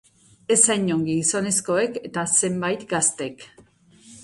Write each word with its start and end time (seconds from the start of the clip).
Ez 0.53 0.63
hain 0.75 0.87
ongi 0.95 1.17
gizonezkoek 1.17 2.01
eta 2.11 2.25
zenbait 2.41 2.89
gaztek. 2.97 3.49